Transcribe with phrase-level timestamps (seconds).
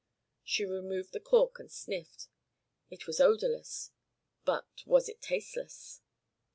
[0.43, 2.27] She removed the cork and sniffed.
[2.89, 3.91] It was odourless,
[4.43, 6.01] but was it tasteless?